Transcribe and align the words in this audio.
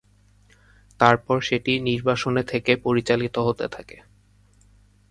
তারপর 0.99 1.37
সেটি 1.41 1.73
নির্বাসনে 1.79 2.43
থেকে 2.43 2.71
পরিচালিত 2.77 3.35
হতে 3.39 3.65
থাকে। 3.67 3.97